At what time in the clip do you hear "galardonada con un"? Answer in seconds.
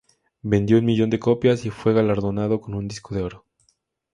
1.93-2.87